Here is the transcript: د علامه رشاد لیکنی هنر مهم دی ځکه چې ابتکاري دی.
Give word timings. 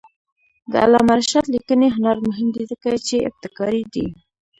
د 0.71 0.73
علامه 0.83 1.13
رشاد 1.19 1.45
لیکنی 1.55 1.87
هنر 1.95 2.17
مهم 2.27 2.47
دی 2.55 2.63
ځکه 2.71 2.89
چې 3.07 3.15
ابتکاري 3.29 3.83
دی. 3.93 4.07